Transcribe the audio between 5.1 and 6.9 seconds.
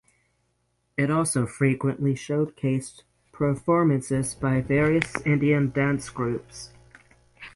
Indian dance groups.